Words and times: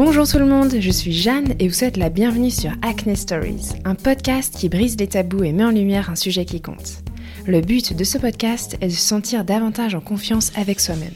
Bonjour 0.00 0.28
tout 0.28 0.38
le 0.38 0.46
monde, 0.46 0.76
je 0.78 0.90
suis 0.92 1.12
Jeanne 1.12 1.56
et 1.58 1.66
vous 1.66 1.74
souhaite 1.74 1.96
la 1.96 2.08
bienvenue 2.08 2.52
sur 2.52 2.70
Acne 2.82 3.16
Stories, 3.16 3.70
un 3.84 3.96
podcast 3.96 4.54
qui 4.56 4.68
brise 4.68 4.96
les 4.96 5.08
tabous 5.08 5.42
et 5.42 5.52
met 5.52 5.64
en 5.64 5.72
lumière 5.72 6.08
un 6.08 6.14
sujet 6.14 6.44
qui 6.44 6.60
compte. 6.60 7.02
Le 7.48 7.60
but 7.60 7.96
de 7.96 8.04
ce 8.04 8.16
podcast 8.16 8.76
est 8.80 8.86
de 8.86 8.92
se 8.92 9.00
sentir 9.00 9.44
davantage 9.44 9.96
en 9.96 10.00
confiance 10.00 10.52
avec 10.54 10.78
soi-même, 10.78 11.14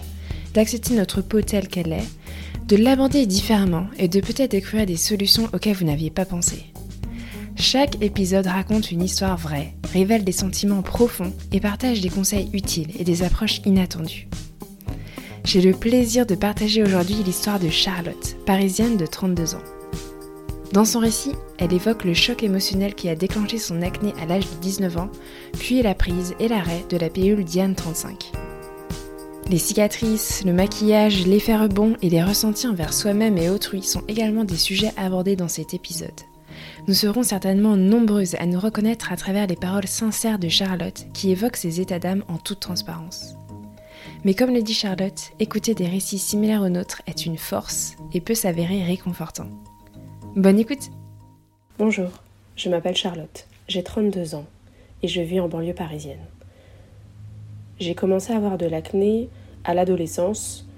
d'accepter 0.53 0.95
notre 0.95 1.23
peau 1.23 1.43
telle 1.43 1.69
qu'elle 1.69 1.93
est, 1.93 2.09
de 2.67 2.75
l'aborder 2.75 3.25
différemment 3.25 3.87
et 3.99 4.09
de 4.09 4.21
peut-être 4.21 4.51
découvrir 4.51 4.85
des 4.85 4.97
solutions 4.97 5.49
auxquelles 5.53 5.77
vous 5.77 5.87
n'aviez 5.87 6.11
pas 6.11 6.25
pensé. 6.25 6.65
Chaque 7.55 8.03
épisode 8.03 8.49
raconte 8.49 8.91
une 8.91 9.05
histoire 9.05 9.37
vraie, 9.37 9.75
révèle 9.93 10.25
des 10.25 10.33
sentiments 10.33 10.83
profonds 10.83 11.33
et 11.53 11.61
partage 11.61 12.01
des 12.01 12.11
conseils 12.11 12.51
utiles 12.53 12.91
et 12.99 13.05
des 13.05 13.23
approches 13.23 13.63
inattendues. 13.65 14.27
J'ai 15.45 15.61
le 15.61 15.73
plaisir 15.73 16.25
de 16.25 16.35
partager 16.35 16.83
aujourd'hui 16.83 17.17
l'histoire 17.17 17.59
de 17.59 17.69
Charlotte, 17.69 18.37
parisienne 18.47 18.97
de 18.97 19.07
32 19.07 19.57
ans. 19.57 19.63
Dans 20.73 20.85
son 20.85 21.01
récit, 21.01 21.33
elle 21.59 21.75
évoque 21.75 22.05
le 22.05 22.15
choc 22.15 22.43
émotionnel 22.43 22.95
qui 22.95 23.09
a 23.09 23.17
déclenché 23.17 23.59
son 23.59 23.83
acné 23.83 24.15
à 24.23 24.27
l'âge 24.27 24.49
de 24.49 24.61
19 24.61 24.97
ans, 24.97 25.11
puis 25.59 25.83
la 25.83 25.95
prise 25.95 26.35
et 26.39 26.49
l'arrêt 26.49 26.85
de 26.89 26.97
la 26.97 27.11
pilule 27.11 27.45
Diane 27.45 27.75
35. 27.75 28.33
Les 29.51 29.59
cicatrices, 29.59 30.45
le 30.47 30.53
maquillage, 30.53 31.27
l'effet 31.27 31.57
rebond 31.57 31.97
et 32.01 32.09
les 32.09 32.23
ressentis 32.23 32.69
envers 32.69 32.95
soi-même 32.95 33.37
et 33.37 33.51
autrui 33.51 33.83
sont 33.83 34.03
également 34.09 34.45
des 34.45 34.57
sujets 34.57 34.93
abordés 34.97 35.37
dans 35.37 35.49
cet 35.49 35.75
épisode. 35.75 36.09
Nous 36.87 36.95
serons 36.95 37.25
certainement 37.25 37.77
nombreuses 37.77 38.37
à 38.37 38.47
nous 38.47 38.61
reconnaître 38.61 39.13
à 39.13 39.17
travers 39.17 39.49
les 39.49 39.57
paroles 39.57 39.89
sincères 39.89 40.39
de 40.39 40.49
Charlotte 40.49 41.07
qui 41.13 41.31
évoquent 41.33 41.57
ses 41.57 41.81
états 41.81 41.99
d'âme 41.99 42.25
en 42.29 42.39
toute 42.39 42.61
transparence. 42.61 43.35
Mais 44.25 44.35
comme 44.35 44.55
le 44.55 44.63
dit 44.63 44.73
Charlotte, 44.75 45.33
écouter 45.41 45.75
des 45.75 45.89
récits 45.89 46.19
similaires 46.19 46.63
aux 46.63 46.69
nôtres 46.69 47.03
est 47.09 47.27
une 47.27 47.37
force 47.37 47.97
et 48.15 48.21
peut 48.21 48.37
s'avérer 48.37 48.85
réconfortant. 48.85 49.49
Bonne 50.37 50.61
écoute 50.61 50.91
Bonjour, 51.77 52.09
je 52.55 52.69
m'appelle 52.69 52.95
Charlotte, 52.95 53.49
j'ai 53.67 53.83
32 53.83 54.37
ans 54.37 54.45
et 55.03 55.09
je 55.09 55.21
vis 55.21 55.41
en 55.41 55.49
banlieue 55.49 55.75
parisienne. 55.75 56.25
J'ai 57.81 57.97
commencé 57.97 58.33
à 58.33 58.37
avoir 58.37 58.59
de 58.59 58.67
l'acné 58.67 59.29
à 59.65 59.75
l'adolescence. 59.75 60.69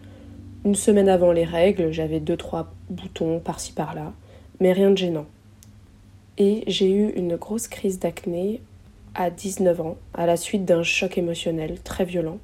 Une 0.64 0.74
semaine 0.74 1.10
avant 1.10 1.32
les 1.32 1.44
règles, 1.44 1.92
j'avais 1.92 2.20
2-3 2.20 2.64
boutons 2.88 3.40
par-ci 3.40 3.72
par-là, 3.72 4.14
mais 4.58 4.72
rien 4.72 4.90
de 4.90 4.96
gênant. 4.96 5.26
Et 6.38 6.64
j'ai 6.66 6.90
eu 6.90 7.10
une 7.10 7.36
grosse 7.36 7.68
crise 7.68 7.98
d'acné 7.98 8.62
à 9.14 9.28
19 9.28 9.82
ans, 9.82 9.98
à 10.14 10.24
la 10.24 10.38
suite 10.38 10.64
d'un 10.64 10.82
choc 10.82 11.18
émotionnel 11.18 11.78
très 11.82 12.06
violent 12.06 12.38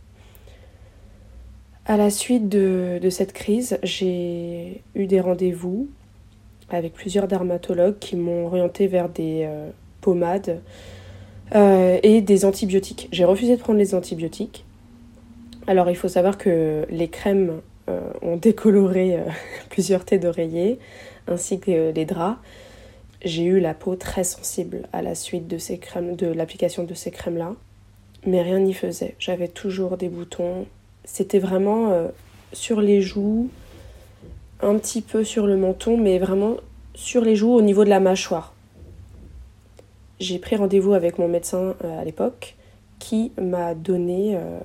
à 1.87 1.97
la 1.97 2.11
suite 2.11 2.49
de, 2.49 3.09
cette 3.11 3.33
crise, 3.33 3.79
j'ai 3.83 4.83
eu 4.95 5.07
des 5.07 5.21
rendez-vous 5.21 5.89
avec 6.69 6.93
plusieurs 6.93 7.27
dermatologues 7.27 7.99
qui 7.99 8.17
m'ont 8.17 8.47
orienté 8.47 8.87
vers 8.87 9.09
des 9.09 9.43
euh, 9.45 9.71
pommades 10.01 10.61
euh, 11.55 11.99
et 12.03 12.21
des 12.21 12.45
antibiotiques. 12.45 13.09
J'ai 13.11 13.25
refusé 13.25 13.57
de 13.57 13.61
prendre 13.61 13.79
les 13.79 13.95
antibiotiques. 13.95 14.65
Alors 15.67 15.91
il 15.91 15.97
faut 15.97 16.09
savoir 16.09 16.39
que 16.39 16.87
les 16.91 17.09
crèmes 17.09 17.61
euh, 17.89 18.01
ont 18.23 18.37
décoloré 18.37 19.19
plusieurs 19.71 20.05
thés 20.05 20.19
d'oreiller 20.19 20.79
ainsi 21.27 21.59
que 21.59 21.93
les 21.93 22.05
draps. 22.05 22.39
J'ai 23.25 23.45
eu 23.45 23.61
la 23.61 23.75
peau 23.75 23.97
très 23.97 24.25
sensible 24.25 24.89
à 24.93 25.03
la 25.03 25.15
suite 25.15 25.47
de 25.49 26.27
l'application 26.27 26.85
de 26.85 26.95
ces 26.95 27.11
crèmes-là, 27.11 27.55
mais 28.27 28.43
rien 28.43 28.61
n'y 28.61 28.73
faisait. 28.73 29.15
J'avais 29.19 29.49
toujours 29.49 29.99
des 29.99 30.09
boutons, 30.09 30.67
c'était 31.13 31.41
vraiment 31.41 31.91
euh, 31.91 32.09
sur 32.53 32.81
les 32.81 33.03
joues, 33.03 33.49
un 34.61 34.77
petit 34.79 35.03
peu 35.03 35.25
sur 35.25 35.47
le 35.47 35.57
menton, 35.57 35.97
mais 35.97 36.19
vraiment 36.19 36.57
sur 36.95 37.23
les 37.23 37.35
joues 37.35 37.53
au 37.53 37.63
niveau 37.63 37.85
de 37.85 37.91
la 37.91 37.99
mâchoire. 37.99 38.55
J'ai 40.21 40.39
pris 40.39 40.55
rendez-vous 40.55 40.93
avec 40.93 41.19
mon 41.19 41.27
médecin 41.27 41.75
euh, 41.85 42.01
à 42.01 42.05
l'époque 42.05 42.55
qui 43.01 43.33
m'a 43.41 43.75
donné 43.75 44.37
euh, 44.37 44.61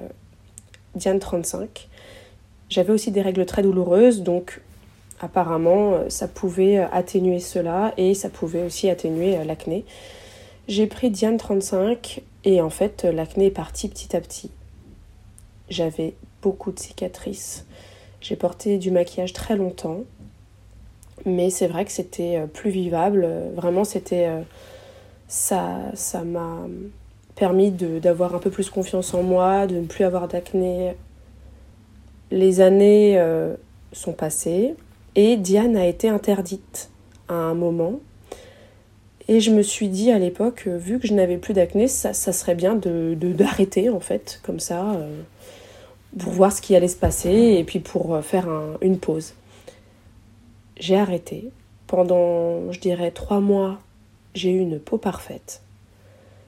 Diane 0.93 1.19
35. 1.19 1.87
J'avais 2.69 2.93
aussi 2.93 3.11
des 3.11 3.21
règles 3.21 3.45
très 3.45 3.63
douloureuses, 3.63 4.21
donc 4.21 4.61
apparemment 5.21 6.09
ça 6.09 6.27
pouvait 6.27 6.77
atténuer 6.77 7.39
cela 7.39 7.93
et 7.97 8.13
ça 8.13 8.29
pouvait 8.29 8.63
aussi 8.63 8.89
atténuer 8.89 9.43
l'acné. 9.45 9.85
J'ai 10.67 10.87
pris 10.87 11.09
Diane 11.09 11.37
35 11.37 12.21
et 12.43 12.61
en 12.61 12.69
fait 12.69 13.03
l'acné 13.03 13.45
est 13.45 13.51
parti 13.51 13.87
petit 13.87 14.15
à 14.15 14.19
petit. 14.19 14.51
J'avais 15.69 16.15
beaucoup 16.45 16.71
de 16.71 16.77
cicatrices. 16.77 17.65
J'ai 18.21 18.35
porté 18.35 18.77
du 18.77 18.91
maquillage 18.91 19.33
très 19.33 19.55
longtemps, 19.55 20.01
mais 21.25 21.49
c'est 21.49 21.65
vrai 21.65 21.85
que 21.85 21.91
c'était 21.91 22.37
euh, 22.37 22.45
plus 22.45 22.69
vivable. 22.69 23.27
Vraiment, 23.55 23.83
c'était 23.83 24.27
euh, 24.27 24.41
ça, 25.27 25.79
ça 25.95 26.23
m'a 26.23 26.67
permis 27.35 27.71
d'avoir 27.71 28.35
un 28.35 28.37
peu 28.37 28.51
plus 28.51 28.69
confiance 28.69 29.15
en 29.15 29.23
moi, 29.23 29.65
de 29.65 29.77
ne 29.77 29.87
plus 29.87 30.03
avoir 30.03 30.27
d'acné. 30.27 30.93
Les 32.29 32.61
années 32.61 33.17
euh, 33.17 33.55
sont 33.91 34.13
passées 34.13 34.75
et 35.15 35.37
Diane 35.37 35.75
a 35.75 35.87
été 35.87 36.09
interdite 36.09 36.91
à 37.27 37.33
un 37.33 37.55
moment. 37.55 37.99
Et 39.27 39.39
je 39.39 39.49
me 39.49 39.63
suis 39.63 39.89
dit 39.89 40.11
à 40.11 40.19
l'époque, 40.19 40.67
vu 40.67 40.99
que 40.99 41.07
je 41.07 41.15
n'avais 41.15 41.37
plus 41.37 41.55
d'acné, 41.55 41.87
ça, 41.87 42.13
ça, 42.13 42.31
serait 42.31 42.53
bien 42.53 42.75
de 42.75 43.15
d'arrêter 43.15 43.89
en 43.89 43.99
fait, 43.99 44.39
comme 44.43 44.59
ça 44.59 44.95
pour 46.17 46.31
voir 46.31 46.51
ce 46.51 46.61
qui 46.61 46.75
allait 46.75 46.87
se 46.87 46.95
passer 46.95 47.55
et 47.57 47.63
puis 47.63 47.79
pour 47.79 48.15
euh, 48.15 48.21
faire 48.21 48.47
une 48.81 48.97
pause. 48.97 49.33
J'ai 50.77 50.97
arrêté. 50.97 51.49
Pendant, 51.87 52.71
je 52.71 52.79
dirais, 52.79 53.11
trois 53.11 53.39
mois, 53.39 53.79
j'ai 54.33 54.51
eu 54.51 54.59
une 54.59 54.79
peau 54.79 54.97
parfaite. 54.97 55.61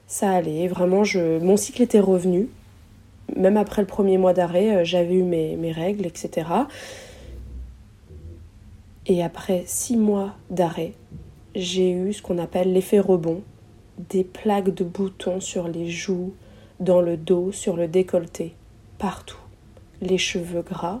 Ça 0.06 0.30
allait, 0.32 0.68
vraiment, 0.68 1.04
je, 1.04 1.38
mon 1.38 1.56
cycle 1.56 1.82
était 1.82 2.00
revenu. 2.00 2.48
Même 3.36 3.56
après 3.56 3.82
le 3.82 3.86
premier 3.86 4.18
mois 4.18 4.32
d'arrêt, 4.32 4.76
euh, 4.76 4.84
j'avais 4.84 5.14
eu 5.14 5.22
mes, 5.22 5.56
mes 5.56 5.72
règles, 5.72 6.06
etc. 6.06 6.48
Et 9.06 9.22
après 9.22 9.64
six 9.66 9.96
mois 9.96 10.34
d'arrêt, 10.50 10.92
j'ai 11.54 11.90
eu 11.90 12.12
ce 12.12 12.22
qu'on 12.22 12.38
appelle 12.38 12.72
l'effet 12.72 13.00
rebond, 13.00 13.42
des 13.98 14.24
plaques 14.24 14.74
de 14.74 14.84
boutons 14.84 15.40
sur 15.40 15.68
les 15.68 15.90
joues, 15.90 16.32
dans 16.80 17.00
le 17.00 17.16
dos, 17.16 17.52
sur 17.52 17.76
le 17.76 17.88
décolleté, 17.88 18.54
partout 18.98 19.47
les 20.00 20.18
cheveux 20.18 20.62
gras, 20.62 21.00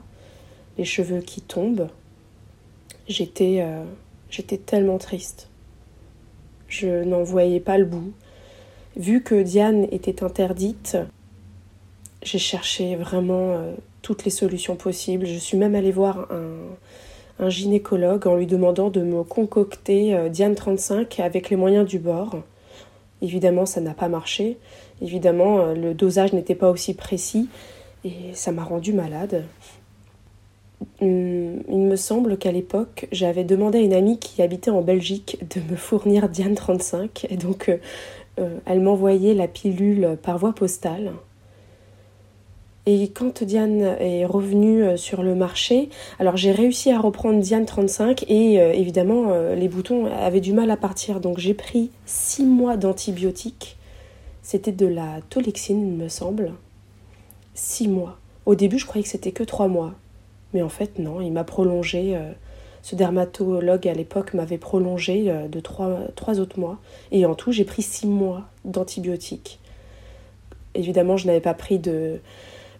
les 0.76 0.84
cheveux 0.84 1.20
qui 1.20 1.40
tombent. 1.40 1.88
J'étais 3.08 3.58
euh, 3.60 3.84
j'étais 4.30 4.58
tellement 4.58 4.98
triste. 4.98 5.48
Je 6.68 7.04
n'en 7.04 7.22
voyais 7.22 7.60
pas 7.60 7.78
le 7.78 7.84
bout. 7.84 8.12
Vu 8.96 9.22
que 9.22 9.42
Diane 9.42 9.86
était 9.90 10.22
interdite, 10.22 10.98
j'ai 12.22 12.38
cherché 12.38 12.96
vraiment 12.96 13.52
euh, 13.52 13.74
toutes 14.02 14.24
les 14.24 14.30
solutions 14.30 14.76
possibles. 14.76 15.26
Je 15.26 15.38
suis 15.38 15.56
même 15.56 15.74
allée 15.74 15.92
voir 15.92 16.28
un, 16.30 17.44
un 17.44 17.48
gynécologue 17.48 18.26
en 18.26 18.36
lui 18.36 18.46
demandant 18.46 18.90
de 18.90 19.00
me 19.00 19.22
concocter 19.22 20.14
euh, 20.14 20.28
Diane 20.28 20.54
35 20.54 21.20
avec 21.20 21.48
les 21.48 21.56
moyens 21.56 21.86
du 21.86 21.98
bord. 21.98 22.36
Évidemment, 23.22 23.66
ça 23.66 23.80
n'a 23.80 23.94
pas 23.94 24.08
marché. 24.08 24.58
Évidemment, 25.00 25.72
le 25.74 25.94
dosage 25.94 26.32
n'était 26.32 26.54
pas 26.54 26.70
aussi 26.70 26.94
précis. 26.94 27.48
Et 28.08 28.34
ça 28.34 28.52
m'a 28.52 28.64
rendu 28.64 28.94
malade. 28.94 29.44
Hum, 31.02 31.62
il 31.68 31.78
me 31.78 31.96
semble 31.96 32.38
qu'à 32.38 32.52
l'époque, 32.52 33.06
j'avais 33.12 33.44
demandé 33.44 33.78
à 33.78 33.80
une 33.82 33.92
amie 33.92 34.18
qui 34.18 34.40
habitait 34.40 34.70
en 34.70 34.80
Belgique 34.80 35.38
de 35.54 35.60
me 35.70 35.76
fournir 35.76 36.30
Diane 36.30 36.54
35. 36.54 37.26
Et 37.28 37.36
donc, 37.36 37.68
euh, 37.68 37.76
euh, 38.40 38.56
elle 38.64 38.80
m'envoyait 38.80 39.34
la 39.34 39.46
pilule 39.46 40.16
par 40.22 40.38
voie 40.38 40.54
postale. 40.54 41.12
Et 42.86 43.08
quand 43.10 43.44
Diane 43.44 43.82
est 44.00 44.24
revenue 44.24 44.82
euh, 44.82 44.96
sur 44.96 45.22
le 45.22 45.34
marché, 45.34 45.90
alors 46.18 46.38
j'ai 46.38 46.52
réussi 46.52 46.90
à 46.90 46.98
reprendre 46.98 47.40
Diane 47.40 47.66
35 47.66 48.24
et 48.28 48.54
évidemment 48.54 49.34
les 49.54 49.68
boutons 49.68 50.06
avaient 50.06 50.40
du 50.40 50.54
mal 50.54 50.70
à 50.70 50.78
partir. 50.78 51.20
Donc 51.20 51.38
j'ai 51.38 51.54
pris 51.54 51.90
6 52.06 52.46
mois 52.46 52.78
d'antibiotiques. 52.78 53.76
C'était 54.42 54.72
de 54.72 54.86
la 54.86 55.20
tolexine, 55.28 55.86
il 55.86 56.02
me 56.02 56.08
semble 56.08 56.54
six 57.58 57.88
mois. 57.88 58.18
Au 58.46 58.54
début, 58.54 58.78
je 58.78 58.86
croyais 58.86 59.02
que 59.02 59.10
c'était 59.10 59.32
que 59.32 59.42
trois 59.42 59.68
mois. 59.68 59.94
Mais 60.54 60.62
en 60.62 60.68
fait, 60.68 60.98
non, 60.98 61.20
il 61.20 61.32
m'a 61.32 61.44
prolongé. 61.44 62.16
Euh, 62.16 62.32
ce 62.82 62.94
dermatologue 62.94 63.86
à 63.88 63.92
l'époque 63.92 64.32
m'avait 64.32 64.58
prolongé 64.58 65.24
euh, 65.26 65.48
de 65.48 65.60
trois, 65.60 65.98
trois, 66.14 66.38
autres 66.40 66.58
mois. 66.58 66.78
Et 67.10 67.26
en 67.26 67.34
tout, 67.34 67.52
j'ai 67.52 67.64
pris 67.64 67.82
six 67.82 68.06
mois 68.06 68.44
d'antibiotiques. 68.64 69.58
Évidemment, 70.74 71.16
je 71.16 71.26
n'avais 71.26 71.40
pas 71.40 71.54
pris 71.54 71.78
de, 71.78 72.20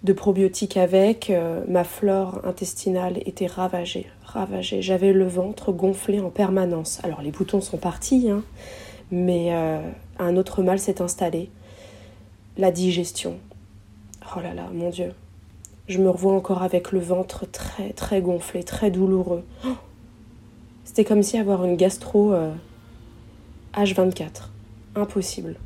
de 0.04 0.12
probiotiques 0.12 0.76
avec. 0.76 1.28
Euh, 1.28 1.62
ma 1.68 1.84
flore 1.84 2.40
intestinale 2.44 3.18
était 3.26 3.46
ravagée. 3.46 4.06
ravagée. 4.24 4.80
J'avais 4.80 5.12
le 5.12 5.26
ventre 5.26 5.72
gonflé 5.72 6.20
en 6.20 6.30
permanence. 6.30 7.00
Alors, 7.02 7.20
les 7.20 7.32
boutons 7.32 7.60
sont 7.60 7.78
partis, 7.78 8.30
hein, 8.30 8.44
mais 9.10 9.52
un 10.18 10.36
autre 10.36 10.62
mal 10.62 10.78
s'est 10.78 11.02
installé. 11.02 11.50
La 12.56 12.70
digestion. 12.70 13.38
Oh 14.36 14.40
là 14.40 14.54
là, 14.54 14.68
mon 14.72 14.90
Dieu. 14.90 15.12
Je 15.88 15.98
me 15.98 16.10
revois 16.10 16.34
encore 16.34 16.62
avec 16.62 16.92
le 16.92 16.98
ventre 16.98 17.46
très 17.50 17.90
très 17.90 18.20
gonflé, 18.20 18.62
très 18.62 18.90
douloureux. 18.90 19.44
Oh 19.64 19.68
C'était 20.84 21.04
comme 21.04 21.22
si 21.22 21.38
avoir 21.38 21.64
une 21.64 21.76
gastro 21.76 22.34
H24. 23.74 24.48
Impossible. 24.96 25.56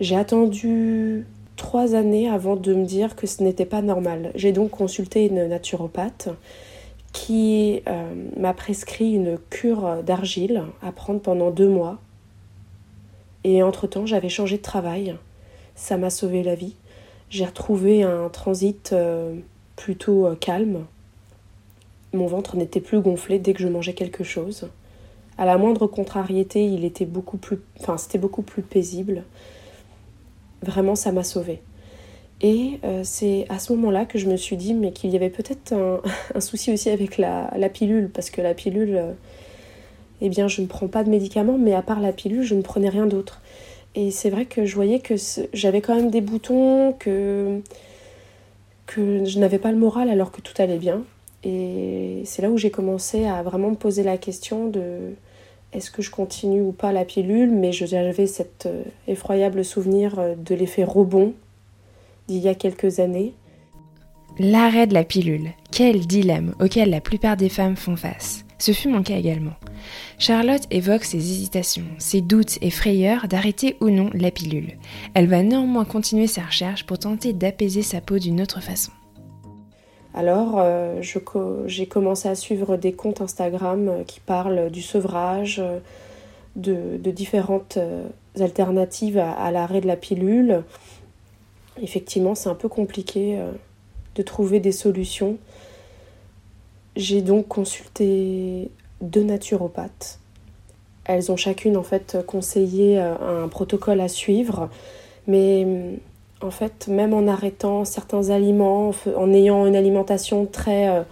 J'ai 0.00 0.16
attendu 0.16 1.26
trois 1.56 1.94
années 1.94 2.28
avant 2.28 2.56
de 2.56 2.74
me 2.74 2.84
dire 2.84 3.16
que 3.16 3.26
ce 3.26 3.42
n'était 3.42 3.66
pas 3.66 3.82
normal. 3.82 4.32
J'ai 4.34 4.52
donc 4.52 4.70
consulté 4.70 5.26
une 5.26 5.46
naturopathe 5.46 6.30
qui 7.12 7.82
euh, 7.86 8.14
m'a 8.38 8.54
prescrit 8.54 9.12
une 9.12 9.38
cure 9.50 10.02
d'argile 10.02 10.64
à 10.82 10.92
prendre 10.92 11.20
pendant 11.20 11.50
deux 11.50 11.68
mois. 11.68 11.98
Et 13.44 13.62
entre-temps, 13.62 14.06
j'avais 14.06 14.28
changé 14.28 14.56
de 14.56 14.62
travail. 14.62 15.16
Ça 15.74 15.96
m'a 15.96 16.10
sauvé 16.10 16.42
la 16.42 16.54
vie. 16.54 16.76
J'ai 17.30 17.44
retrouvé 17.44 18.02
un 18.02 18.28
transit 18.28 18.92
euh, 18.92 19.36
plutôt 19.76 20.26
euh, 20.26 20.34
calme. 20.34 20.84
Mon 22.12 22.26
ventre 22.26 22.56
n'était 22.56 22.80
plus 22.80 23.00
gonflé 23.00 23.38
dès 23.38 23.54
que 23.54 23.62
je 23.62 23.68
mangeais 23.68 23.92
quelque 23.92 24.24
chose. 24.24 24.68
À 25.38 25.44
la 25.46 25.56
moindre 25.56 25.86
contrariété, 25.86 26.64
il 26.66 26.84
était 26.84 27.04
beaucoup 27.06 27.36
plus, 27.36 27.60
enfin, 27.78 27.96
c'était 27.98 28.18
beaucoup 28.18 28.42
plus 28.42 28.62
paisible. 28.62 29.22
Vraiment, 30.62 30.96
ça 30.96 31.12
m'a 31.12 31.22
sauvée. 31.22 31.62
Et 32.40 32.80
euh, 32.82 33.02
c'est 33.04 33.46
à 33.48 33.60
ce 33.60 33.72
moment-là 33.74 34.06
que 34.06 34.18
je 34.18 34.28
me 34.28 34.36
suis 34.36 34.56
dit 34.56 34.74
mais 34.74 34.90
qu'il 34.90 35.10
y 35.10 35.16
avait 35.16 35.30
peut-être 35.30 35.72
un, 35.72 36.00
souci 36.40 36.72
aussi 36.72 36.90
avec 36.90 37.16
la, 37.16 37.48
pilule, 37.72 38.10
parce 38.12 38.30
que 38.30 38.40
la 38.40 38.54
pilule, 38.54 39.14
eh 40.20 40.28
bien 40.30 40.48
je 40.48 40.62
ne 40.62 40.66
prends 40.66 40.88
pas 40.88 41.04
de 41.04 41.10
médicaments, 41.10 41.58
mais 41.58 41.74
à 41.74 41.82
part 41.82 42.00
la 42.00 42.12
pilule, 42.12 42.42
je 42.42 42.56
ne 42.56 42.62
prenais 42.62 42.88
rien 42.88 43.06
d'autre. 43.06 43.40
Et 43.94 44.10
c'est 44.10 44.30
vrai 44.30 44.44
que 44.46 44.64
je 44.64 44.74
voyais 44.74 45.00
que 45.00 45.14
j'avais 45.52 45.80
quand 45.80 45.96
même 45.96 46.10
des 46.10 46.20
boutons, 46.20 46.92
que, 46.92 47.60
je 48.96 49.38
n'avais 49.38 49.58
pas 49.58 49.72
le 49.72 49.78
moral 49.78 50.10
alors 50.10 50.30
que 50.30 50.40
tout 50.40 50.54
allait 50.58 50.78
bien. 50.78 51.02
Et 51.42 52.22
c'est 52.24 52.42
là 52.42 52.50
où 52.50 52.58
j'ai 52.58 52.70
commencé 52.70 53.24
à 53.24 53.42
vraiment 53.42 53.70
me 53.70 53.76
poser 53.76 54.02
la 54.02 54.18
question 54.18 54.68
de 54.68 55.14
est-ce 55.72 55.90
que 55.90 56.02
je 56.02 56.10
continue 56.10 56.60
ou 56.60 56.72
pas 56.72 56.92
la 56.92 57.04
pilule, 57.04 57.50
mais 57.50 57.72
j'avais 57.72 58.26
cet 58.26 58.66
euh, 58.66 58.82
effroyable 59.06 59.64
souvenir 59.64 60.18
euh, 60.18 60.34
de 60.34 60.56
l'effet 60.56 60.82
rebond 60.82 61.32
d'il 62.26 62.38
y 62.38 62.48
a 62.48 62.56
quelques 62.56 62.98
années. 62.98 63.34
L'arrêt 64.40 64.88
de 64.88 64.94
la 64.94 65.04
pilule, 65.04 65.50
quel 65.70 66.06
dilemme 66.06 66.54
auquel 66.60 66.90
la 66.90 67.00
plupart 67.00 67.36
des 67.36 67.48
femmes 67.48 67.76
font 67.76 67.96
face. 67.96 68.44
Ce 68.60 68.72
fut 68.72 68.88
mon 68.88 69.02
cas 69.02 69.16
également. 69.16 69.54
Charlotte 70.18 70.66
évoque 70.70 71.04
ses 71.04 71.16
hésitations, 71.16 71.86
ses 71.96 72.20
doutes 72.20 72.58
et 72.60 72.70
frayeurs 72.70 73.26
d'arrêter 73.26 73.76
ou 73.80 73.88
non 73.88 74.10
la 74.12 74.30
pilule. 74.30 74.76
Elle 75.14 75.28
va 75.28 75.42
néanmoins 75.42 75.86
continuer 75.86 76.26
sa 76.26 76.42
recherche 76.42 76.84
pour 76.84 76.98
tenter 76.98 77.32
d'apaiser 77.32 77.80
sa 77.80 78.02
peau 78.02 78.18
d'une 78.18 78.42
autre 78.42 78.60
façon. 78.60 78.92
Alors, 80.12 80.56
euh, 80.58 81.00
j'ai 81.66 81.86
commencé 81.86 82.28
à 82.28 82.34
suivre 82.34 82.76
des 82.76 82.92
comptes 82.92 83.22
Instagram 83.22 83.88
euh, 83.88 84.04
qui 84.04 84.20
parlent 84.20 84.70
du 84.70 84.82
sevrage, 84.82 85.60
euh, 85.60 85.78
de, 86.56 87.10
différentes 87.10 87.78
alternatives 88.38 89.18
à, 89.18 89.50
l'arrêt 89.50 89.80
de 89.80 89.86
la 89.86 89.96
pilule. 89.96 90.64
Effectivement, 91.80 92.34
c'est 92.34 92.50
un 92.50 92.54
peu 92.54 92.68
compliqué 92.68 93.38
de 94.16 94.22
trouver 94.22 94.60
des 94.60 94.72
solutions. 94.72 95.38
J'ai 96.96 97.22
donc 97.22 97.48
consulté 97.48 98.70
deux 99.00 99.22
naturopathes. 99.22 100.18
Elles 101.04 101.32
ont 101.32 101.36
chacune 101.36 101.76
en 101.76 101.82
fait 101.82 102.18
conseillé 102.26 102.98
un 102.98 103.48
protocole 103.48 104.00
à 104.00 104.08
suivre, 104.08 104.68
mais 105.26 105.98
en 106.42 106.50
fait, 106.50 106.88
même 106.88 107.12
en 107.12 107.26
arrêtant 107.26 107.84
certains 107.84 108.30
aliments, 108.30 108.92
en 109.16 109.32
ayant 109.32 109.66
une 109.66 109.76
alimentation 109.76 110.46
très, 110.46 110.88
euh, 110.88 111.02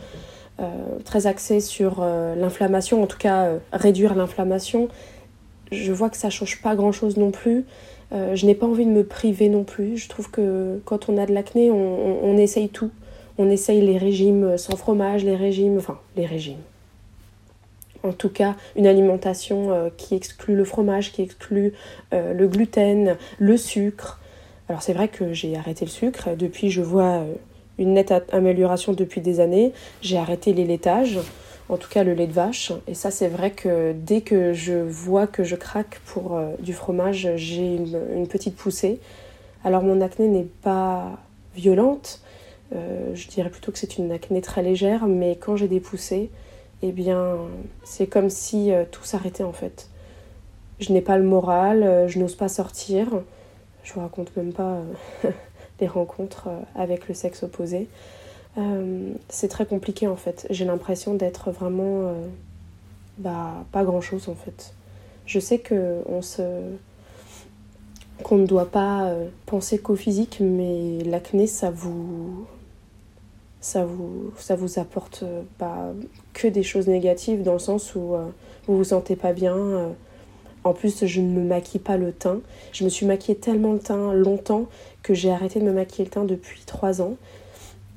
euh, 0.60 1.28
axée 1.28 1.60
sur 1.60 1.98
euh, 2.00 2.34
l'inflammation, 2.34 3.02
en 3.02 3.06
tout 3.06 3.18
cas 3.18 3.50
réduire 3.72 4.14
l'inflammation, 4.14 4.88
je 5.70 5.92
vois 5.92 6.08
que 6.08 6.16
ça 6.16 6.30
change 6.30 6.62
pas 6.62 6.74
grand 6.74 6.92
chose 6.92 7.18
non 7.18 7.30
plus. 7.30 7.66
je 8.10 8.46
n'ai 8.46 8.54
pas 8.54 8.66
envie 8.66 8.86
de 8.86 8.90
me 8.90 9.04
priver 9.04 9.50
non 9.50 9.64
plus. 9.64 9.98
Je 9.98 10.08
trouve 10.08 10.30
que 10.30 10.80
quand 10.86 11.10
on 11.10 11.18
a 11.18 11.26
de 11.26 11.34
l'acné, 11.34 11.70
on, 11.70 12.38
essaye 12.38 12.70
tout. 12.70 12.90
On 13.38 13.48
essaye 13.50 13.80
les 13.80 13.98
régimes 13.98 14.58
sans 14.58 14.76
fromage, 14.76 15.24
les 15.24 15.36
régimes, 15.36 15.78
enfin 15.78 15.98
les 16.16 16.26
régimes. 16.26 16.60
En 18.04 18.12
tout 18.12 18.28
cas, 18.28 18.56
une 18.76 18.86
alimentation 18.86 19.90
qui 19.96 20.14
exclut 20.14 20.54
le 20.54 20.64
fromage, 20.64 21.12
qui 21.12 21.22
exclut 21.22 21.72
le 22.12 22.46
gluten, 22.46 23.16
le 23.38 23.56
sucre, 23.56 24.20
alors 24.68 24.82
c'est 24.82 24.92
vrai 24.92 25.08
que 25.08 25.32
j'ai 25.32 25.56
arrêté 25.56 25.84
le 25.84 25.90
sucre. 25.90 26.36
Depuis, 26.36 26.70
je 26.70 26.82
vois 26.82 27.22
euh, 27.22 27.34
une 27.78 27.94
nette 27.94 28.12
amélioration 28.32 28.92
depuis 28.92 29.20
des 29.20 29.40
années. 29.40 29.72
J'ai 30.02 30.18
arrêté 30.18 30.52
les 30.52 30.64
laitages, 30.64 31.18
en 31.70 31.78
tout 31.78 31.88
cas 31.88 32.04
le 32.04 32.12
lait 32.12 32.26
de 32.26 32.32
vache. 32.32 32.72
Et 32.86 32.94
ça, 32.94 33.10
c'est 33.10 33.28
vrai 33.28 33.50
que 33.50 33.92
dès 33.92 34.20
que 34.20 34.52
je 34.52 34.74
vois 34.74 35.26
que 35.26 35.42
je 35.42 35.56
craque 35.56 36.00
pour 36.04 36.36
euh, 36.36 36.50
du 36.60 36.74
fromage, 36.74 37.28
j'ai 37.36 37.76
une, 37.76 38.26
petite 38.28 38.56
poussée. 38.56 39.00
Alors 39.64 39.82
mon 39.82 40.02
acné 40.02 40.28
n'est 40.28 40.48
pas 40.62 41.18
violente. 41.56 42.20
Euh, 42.74 43.14
je 43.14 43.28
dirais 43.28 43.50
plutôt 43.50 43.72
que 43.72 43.78
c'est 43.78 43.98
une 43.98 44.12
acné 44.12 44.40
très 44.40 44.62
légère, 44.62 45.06
mais 45.06 45.36
quand 45.36 45.56
j'ai 45.56 45.68
des 45.68 45.80
poussées, 45.80 46.30
eh 46.82 46.92
bien, 46.92 47.36
c'est 47.84 48.06
comme 48.06 48.30
si 48.30 48.70
tout 48.92 49.04
s'arrêtait 49.04 49.42
en 49.42 49.52
fait. 49.52 49.88
Je 50.78 50.92
n'ai 50.92 51.00
pas 51.00 51.18
le 51.18 51.24
moral, 51.24 52.06
je 52.08 52.18
n'ose 52.20 52.36
pas 52.36 52.48
sortir. 52.48 53.08
Je 53.88 53.94
vous 53.94 54.00
raconte 54.00 54.36
même 54.36 54.52
pas 54.52 54.82
les 55.80 55.86
euh, 55.86 55.90
rencontres 55.90 56.48
euh, 56.48 56.60
avec 56.74 57.08
le 57.08 57.14
sexe 57.14 57.42
opposé. 57.42 57.88
Euh, 58.58 59.12
c'est 59.30 59.48
très 59.48 59.64
compliqué 59.64 60.06
en 60.06 60.16
fait. 60.16 60.46
J'ai 60.50 60.66
l'impression 60.66 61.14
d'être 61.14 61.50
vraiment 61.50 62.12
bah, 63.16 63.64
pas 63.72 63.84
grand 63.84 64.02
chose 64.02 64.28
en 64.28 64.34
fait. 64.34 64.74
Je 65.24 65.40
sais 65.40 65.58
que 65.58 66.02
on 66.06 66.20
se 66.20 66.42
qu'on 68.24 68.36
ne 68.36 68.46
doit 68.46 68.70
pas 68.70 69.10
penser 69.46 69.78
qu'au 69.78 69.96
physique, 69.96 70.38
mais 70.40 70.98
l'acné 71.04 71.46
ça 71.46 71.70
vous 71.70 72.46
ça 73.60 73.84
vous 73.84 74.32
ça 74.38 74.56
vous 74.56 74.78
apporte 74.78 75.24
pas 75.58 75.92
que 76.32 76.48
des 76.48 76.62
choses 76.62 76.86
négatives 76.86 77.42
dans 77.42 77.54
le 77.54 77.58
sens 77.58 77.94
où 77.94 78.14
vous 78.66 78.76
vous 78.76 78.84
sentez 78.84 79.16
pas 79.16 79.32
bien 79.32 79.94
en 80.64 80.72
plus, 80.72 81.06
je 81.06 81.20
ne 81.20 81.28
me 81.28 81.42
maquille 81.42 81.80
pas 81.80 81.96
le 81.96 82.12
teint. 82.12 82.40
Je 82.72 82.84
me 82.84 82.88
suis 82.88 83.06
maquillée 83.06 83.38
tellement 83.38 83.72
le 83.72 83.78
teint 83.78 84.12
longtemps 84.12 84.66
que 85.02 85.14
j'ai 85.14 85.30
arrêté 85.30 85.60
de 85.60 85.64
me 85.64 85.72
maquiller 85.72 86.04
le 86.04 86.10
teint 86.10 86.24
depuis 86.24 86.62
3 86.66 87.00
ans. 87.00 87.16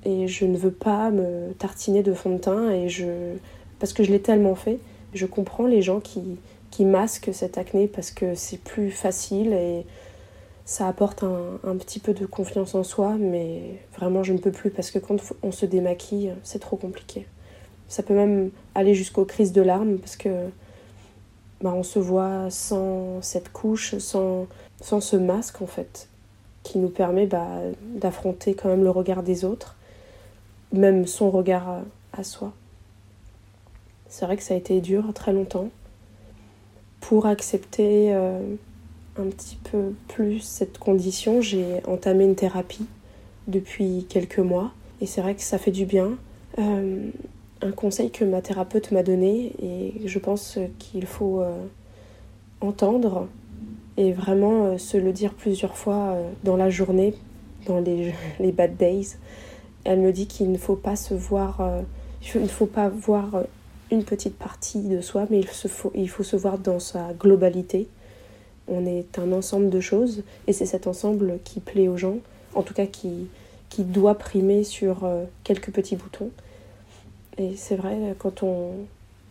Et 0.06 0.28
je 0.28 0.46
ne 0.46 0.58
veux 0.58 0.72
pas 0.72 1.12
me 1.12 1.54
tartiner 1.60 2.02
de 2.02 2.14
fond 2.14 2.32
de 2.32 2.38
teint 2.38 2.72
et 2.72 2.90
je... 2.90 3.36
parce 3.80 3.94
que 3.94 4.04
je 4.04 4.12
l'ai 4.12 4.22
tellement 4.22 4.56
fait. 4.56 4.80
Je 5.14 5.26
comprends 5.26 5.68
les 5.68 5.82
gens 5.82 6.00
qui, 6.00 6.22
qui 6.72 6.86
masquent 6.86 7.32
cette 7.34 7.58
acné 7.58 7.88
parce 7.88 8.12
que 8.12 8.36
c'est 8.36 8.60
plus 8.60 8.90
facile 8.90 9.54
et 9.54 9.86
ça 10.66 10.88
apporte 10.88 11.24
un, 11.24 11.60
un, 11.64 11.76
petit 11.76 12.00
peu 12.00 12.14
de 12.14 12.26
confiance 12.26 12.76
en 12.76 12.84
soi, 12.84 13.16
mais 13.20 13.80
vraiment 13.98 14.24
je 14.24 14.34
ne 14.34 14.38
peux 14.38 14.52
plus 14.52 14.70
parce 14.70 14.92
que 14.92 15.00
quand 15.00 15.18
on 15.44 15.52
se 15.52 15.66
démaquille, 15.66 16.34
c'est 16.44 16.60
trop 16.60 16.78
compliqué. 16.78 17.28
Ça 17.88 18.04
peut 18.04 18.14
même 18.14 18.52
aller 18.74 18.94
jusqu'aux 18.94 19.26
crises 19.26 19.52
de 19.52 19.62
larmes 19.62 19.98
parce 19.98 20.16
que 20.16 20.30
bah, 21.62 21.74
on 21.76 21.84
se 21.84 22.00
voit 22.00 22.50
sans 22.50 23.22
cette 23.22 23.52
couche, 23.52 23.98
sans, 24.00 24.48
sans 24.82 25.00
ce 25.00 25.16
masque 25.16 25.62
en 25.62 25.68
fait, 25.68 26.08
qui 26.64 26.80
nous 26.80 26.90
permet 26.90 27.28
bah, 27.28 27.48
d'affronter 27.96 28.56
quand 28.56 28.70
même 28.70 28.84
le 28.84 28.90
regard 28.90 29.22
des 29.22 29.46
autres, 29.46 29.76
même 30.74 31.06
son 31.06 31.30
regard 31.30 31.82
à, 32.14 32.24
soi. 32.24 32.54
C'est 34.10 34.26
vrai 34.26 34.38
que 34.38 34.44
ça 34.44 34.56
a 34.56 34.58
été 34.58 34.82
dur 34.82 35.14
très 35.14 35.34
longtemps 35.34 35.70
pour 37.00 37.28
accepter 37.28 38.14
euh, 38.14 38.56
un 39.18 39.26
petit 39.26 39.58
peu 39.72 39.94
plus 40.08 40.40
cette 40.40 40.78
condition. 40.78 41.42
J'ai 41.42 41.82
entamé 41.86 42.26
une 42.26 42.36
thérapie 42.36 42.86
depuis 43.48 44.06
quelques 44.10 44.40
mois 44.40 44.72
et 45.02 45.06
c'est 45.06 45.22
vrai 45.22 45.36
que 45.36 45.42
ça 45.42 45.58
fait 45.58 45.72
du 45.72 45.86
bien. 45.86 46.18
Euh, 46.60 47.10
un 47.62 47.72
conseil 47.72 48.12
que 48.12 48.26
ma 48.26 48.42
thérapeute 48.42 48.92
m'a 48.92 49.04
donné 49.04 49.54
et 49.62 50.08
je 50.08 50.20
pense 50.20 50.58
qu'il 50.80 51.06
faut 51.06 51.42
euh, 51.42 51.52
entendre 52.60 53.28
et 53.98 54.12
vraiment 54.12 54.66
euh, 54.66 54.78
se 54.78 54.98
le 54.98 55.12
dire 55.12 55.34
plusieurs 55.34 55.78
fois 55.78 56.18
dans 56.44 56.58
la 56.58 56.70
journée, 56.70 57.14
dans 57.68 57.80
les, 57.80 58.14
les, 58.40 58.52
bad 58.52 58.78
days. 58.78 59.18
Elle 59.84 60.00
me 60.00 60.12
dit 60.12 60.28
qu'il 60.28 60.52
ne 60.52 60.58
faut 60.58 60.76
pas 60.76 60.96
se 60.96 61.14
voir, 61.14 61.62
il 62.36 62.42
ne 62.42 62.48
faut 62.48 62.68
pas 62.68 62.88
voir 62.88 63.44
une 63.92 64.04
petite 64.04 64.38
partie 64.38 64.82
de 64.82 65.02
soi, 65.02 65.26
mais 65.30 65.40
il, 65.40 65.48
se 65.48 65.68
faut, 65.68 65.92
il 65.96 66.08
faut 66.08 66.24
se 66.24 66.36
voir 66.36 66.60
dans 66.60 66.80
sa 66.80 67.14
globalité. 67.14 67.88
On 68.72 68.88
est 68.88 69.20
un 69.20 69.32
ensemble 69.32 69.70
de 69.70 69.80
choses 69.80 70.24
et 70.48 70.54
c'est 70.54 70.66
cet 70.66 70.88
ensemble 70.88 71.38
qui 71.44 71.60
plaît 71.60 71.88
aux 71.88 71.98
gens, 71.98 72.18
en 72.56 72.64
tout 72.64 72.74
cas 72.74 72.88
qui, 72.88 73.28
qui 73.70 73.84
doit 73.84 74.16
primer 74.16 74.64
sur 74.64 75.08
quelques 75.44 75.72
petits 75.72 75.96
boutons. 75.96 76.32
Et 77.38 77.56
c'est 77.56 77.76
vrai, 77.76 78.16
quand 78.18 78.44
on, 78.44 78.72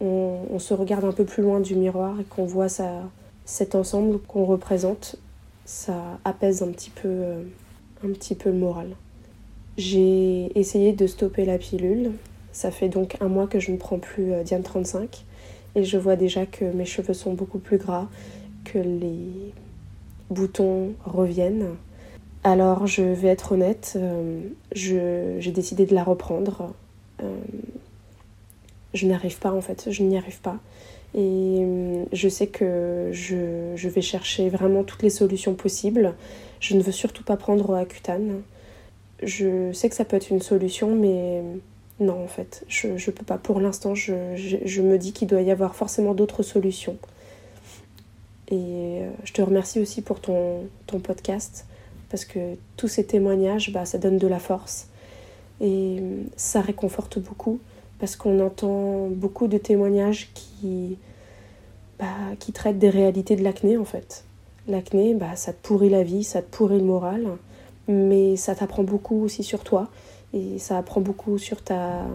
on, 0.00 0.58
se 0.58 0.74
regarde 0.74 1.04
un 1.04 1.12
peu 1.12 1.24
plus 1.24 1.42
loin 1.42 1.60
du 1.60 1.74
miroir 1.74 2.18
et 2.20 2.24
qu'on 2.24 2.44
voit 2.44 2.68
ça, 2.68 3.02
cet 3.44 3.74
ensemble 3.74 4.18
qu'on 4.20 4.44
représente, 4.44 5.16
ça 5.64 6.18
apaise 6.24 6.62
un 6.62 6.68
petit 6.68 6.90
peu, 6.90 7.08
euh, 7.08 7.42
un 8.04 8.08
petit 8.08 8.34
peu 8.34 8.50
le 8.50 8.56
moral. 8.56 8.88
J'ai 9.76 10.58
essayé 10.58 10.92
de 10.92 11.06
stopper 11.06 11.44
la 11.44 11.58
pilule. 11.58 12.12
Ça 12.52 12.70
fait 12.70 12.88
donc 12.88 13.16
un 13.20 13.28
mois 13.28 13.46
que 13.46 13.60
je 13.60 13.70
ne 13.70 13.76
prends 13.76 13.98
plus 13.98 14.32
euh, 14.32 14.42
Diane 14.42 14.62
35. 14.62 15.24
et 15.76 15.84
je 15.84 15.98
vois 15.98 16.16
déjà 16.16 16.46
que 16.46 16.64
mes 16.64 16.84
cheveux 16.84 17.14
sont 17.14 17.34
beaucoup 17.34 17.58
plus 17.58 17.78
gras, 17.78 18.08
les 18.78 19.52
boutons 20.30 20.92
reviennent. 21.04 21.76
Alors 22.42 22.86
je 22.86 23.02
vais 23.02 23.28
être 23.28 23.52
honnête, 23.52 23.94
euh, 23.96 24.40
j'ai 24.72 25.52
décidé 25.52 25.84
de 25.84 25.94
la 25.94 26.02
reprendre. 26.02 26.72
Euh, 27.22 27.36
je 28.94 29.06
n'arrive 29.06 29.38
pas 29.38 29.52
en 29.52 29.60
fait, 29.60 29.88
je 29.90 30.02
n'y 30.02 30.16
arrive 30.16 30.40
pas. 30.40 30.58
Et 31.14 31.58
euh, 31.60 32.04
je 32.12 32.28
sais 32.28 32.46
que 32.46 33.10
je, 33.12 33.88
vais 33.88 34.00
chercher 34.00 34.48
vraiment 34.48 34.84
toutes 34.84 35.02
les 35.02 35.10
solutions 35.10 35.54
possibles. 35.54 36.14
Je 36.60 36.76
ne 36.76 36.82
veux 36.82 36.92
surtout 36.92 37.24
pas 37.24 37.36
prendre 37.36 37.74
Accutane. 37.74 38.42
Je 39.22 39.72
sais 39.72 39.90
que 39.90 39.96
ça 39.96 40.04
peut 40.04 40.16
être 40.16 40.30
une 40.30 40.40
solution, 40.40 40.94
mais 40.94 41.42
non 41.98 42.22
en 42.22 42.28
fait, 42.28 42.64
je 42.68 42.88
ne 42.88 43.10
peux 43.10 43.24
pas. 43.24 43.38
Pour 43.38 43.60
l'instant, 43.60 43.94
je, 43.94 44.12
me 44.80 44.96
dis 44.96 45.12
qu'il 45.12 45.28
doit 45.28 45.42
y 45.42 45.50
avoir 45.50 45.74
forcément 45.74 46.14
d'autres 46.14 46.42
solutions. 46.42 46.96
Et 48.50 49.02
je 49.24 49.32
te 49.32 49.42
remercie 49.42 49.80
aussi 49.80 50.02
pour 50.02 50.20
ton, 50.20 50.64
ton 50.86 50.98
podcast 50.98 51.66
parce 52.10 52.24
que 52.24 52.56
tous 52.76 52.88
ces 52.88 53.04
témoignages, 53.04 53.72
bah, 53.72 53.84
ça 53.84 53.98
donne 53.98 54.18
de 54.18 54.26
la 54.26 54.40
force 54.40 54.88
et 55.60 56.02
ça 56.36 56.60
réconforte 56.60 57.18
beaucoup 57.18 57.60
parce 57.98 58.16
qu'on 58.16 58.40
entend 58.40 59.08
beaucoup 59.08 59.46
de 59.46 59.58
témoignages 59.58 60.30
qui, 60.34 60.98
bah, 61.98 62.06
qui 62.38 62.52
traitent 62.52 62.78
des 62.78 62.90
réalités 62.90 63.36
de 63.36 63.44
l'acné 63.44 63.76
en 63.76 63.84
fait. 63.84 64.24
L'acné, 64.66 65.14
bah, 65.14 65.36
ça 65.36 65.52
te 65.52 65.58
pourrit 65.62 65.90
la 65.90 66.02
vie, 66.02 66.24
ça 66.24 66.42
te 66.42 66.50
pourrit 66.50 66.78
le 66.78 66.84
moral, 66.84 67.26
mais 67.88 68.36
ça 68.36 68.54
t'apprend 68.54 68.82
beaucoup 68.82 69.22
aussi 69.22 69.42
sur 69.42 69.62
toi 69.62 69.88
et 70.32 70.58
ça 70.58 70.78
apprend 70.78 71.00
beaucoup 71.00 71.38
sur, 71.38 71.62
ta, 71.62 72.06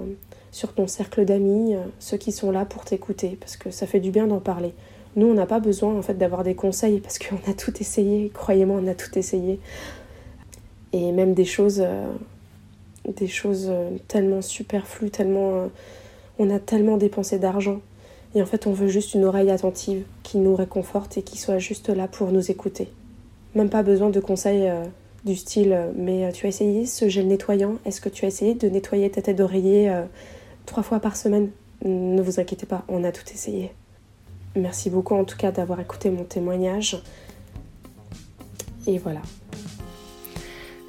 sur 0.51 0.74
ton 0.74 0.88
cercle 0.88 1.25
d'amis, 1.25 1.75
ceux 2.00 2.18
qui 2.18 2.32
sont 2.32 2.51
là 2.51 2.65
pour 2.65 2.84
t'écouter 2.84 3.38
parce 3.39 3.58
que 3.58 3.72
ça 3.72 3.88
fait 3.88 4.00
du 4.00 4.12
bien 4.12 4.27
d'en 4.27 4.39
parler. 4.39 4.74
Nous, 5.15 5.27
on 5.27 5.34
n'a 5.34 5.45
pas 5.45 5.60
besoin 5.60 5.95
en 5.98 6.01
fait 6.01 6.15
d'avoir 6.15 6.43
des 6.43 6.55
conseils 6.55 7.00
parce 7.00 7.19
qu'on 7.19 7.38
a 7.50 7.53
tout 7.53 7.74
essayé. 7.79 8.31
Croyez-moi, 8.34 8.79
on 8.84 8.88
a 8.88 8.95
tout 8.95 9.17
essayé. 9.17 9.60
Et 10.91 11.12
même 11.12 11.34
des 11.34 11.45
choses, 11.45 11.81
euh, 11.81 12.05
des 13.17 13.27
choses 13.27 13.67
euh, 13.69 13.91
tellement 14.07 14.41
superflues, 14.41 15.10
tellement, 15.10 15.55
euh, 15.55 15.67
on 16.38 16.50
a 16.50 16.60
tellement 16.60 16.98
dépensé 16.98 17.39
d'argent. 17.39 17.79
Et 18.34 18.41
en 18.41 18.45
fait, 18.45 18.67
on 18.67 18.74
veut 18.74 18.89
juste 18.89 19.13
une 19.13 19.24
oreille 19.24 19.51
attentive 19.51 20.03
qui 20.24 20.38
nous 20.38 20.55
réconforte 20.55 21.17
et 21.17 21.22
qui 21.22 21.38
soit 21.38 21.60
juste 21.60 21.88
là 21.88 22.10
pour 22.10 22.31
nous 22.31 22.51
écouter. 22.51 22.89
Même 23.55 23.69
pas 23.69 23.84
besoin 23.84 24.10
de 24.10 24.19
conseils 24.19 24.69
du 25.24 25.38
style 25.38 25.77
mais 25.95 26.29
tu 26.34 26.45
as 26.45 26.50
essayé 26.50 26.86
ce 26.86 27.07
gel 27.07 27.27
nettoyant? 27.27 27.75
Est-ce 27.86 28.01
que 28.01 28.10
tu 28.10 28.25
as 28.25 28.27
essayé 28.27 28.53
de 28.53 28.67
nettoyer 28.67 29.10
ta 29.10 29.22
tête 29.22 29.38
d'oreiller 29.38 29.89
trois 30.65 30.84
fois 30.84 31.00
par 31.00 31.15
semaine 31.15 31.50
Ne 31.86 32.22
vous 32.22 32.41
inquiétez 32.41 32.65
pas, 32.65 32.84
on 32.89 33.05
a 33.05 33.13
tout 33.13 33.24
essayé. 33.34 33.72
Merci 34.55 34.89
beaucoup 34.89 35.13
en 35.15 35.25
tout 35.25 35.38
cas 35.38 35.51
d'avoir 35.51 35.79
écouté 35.79 36.09
mon 36.09 36.24
témoignage. 36.24 36.97
Et 38.88 38.97
voilà. 38.97 39.21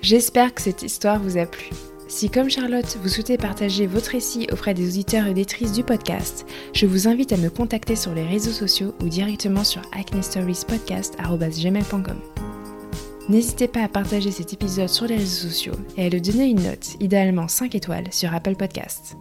J'espère 0.03 0.55
que 0.55 0.63
cette 0.63 0.83
histoire 0.83 1.21
vous 1.21 1.39
a 1.39 1.47
plu. 1.47 1.71
Si 2.09 2.31
comme 2.31 2.49
Charlotte, 2.49 2.97
vous 3.03 3.09
souhaitez 3.09 3.37
partager 3.37 3.89
votre 3.89 4.13
récit 4.13 4.47
auprès 4.53 4.75
des 4.75 4.87
auditeurs 4.89 5.27
et 5.27 5.31
auditrices 5.31 5.73
du 5.73 5.83
podcast, 5.83 6.47
je 6.73 6.87
vous 6.87 7.09
invite 7.09 7.33
à 7.33 7.37
me 7.37 7.51
contacter 7.51 7.97
sur 7.97 8.15
les 8.15 8.25
réseaux 8.25 8.53
sociaux 8.53 8.95
ou 9.03 9.09
directement 9.09 9.65
sur 9.65 9.83
acnestoriespodcast.gmail.com. 9.93 12.21
N'hésitez 13.29 13.67
pas 13.67 13.83
à 13.83 13.89
partager 13.89 14.31
cet 14.31 14.53
épisode 14.53 14.89
sur 14.89 15.07
les 15.07 15.17
réseaux 15.17 15.49
sociaux 15.49 15.75
et 15.97 16.07
à 16.07 16.09
le 16.09 16.21
donner 16.21 16.47
une 16.47 16.63
note, 16.63 16.95
idéalement 17.01 17.49
5 17.49 17.75
étoiles, 17.75 18.13
sur 18.13 18.33
Apple 18.33 18.55
Podcasts. 18.55 19.17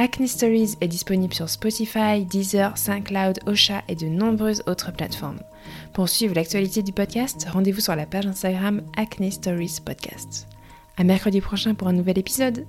Acne 0.00 0.28
Stories 0.28 0.76
est 0.80 0.86
disponible 0.86 1.34
sur 1.34 1.48
Spotify, 1.48 2.24
Deezer, 2.24 2.78
SoundCloud, 2.78 3.40
Osha 3.46 3.82
et 3.88 3.96
de 3.96 4.06
nombreuses 4.06 4.62
autres 4.68 4.92
plateformes. 4.92 5.40
Pour 5.92 6.08
suivre 6.08 6.36
l'actualité 6.36 6.84
du 6.84 6.92
podcast, 6.92 7.48
rendez-vous 7.50 7.80
sur 7.80 7.96
la 7.96 8.06
page 8.06 8.26
Instagram 8.26 8.80
Acne 8.96 9.32
Stories 9.32 9.80
Podcast. 9.84 10.46
À 10.98 11.02
mercredi 11.02 11.40
prochain 11.40 11.74
pour 11.74 11.88
un 11.88 11.92
nouvel 11.92 12.16
épisode. 12.16 12.64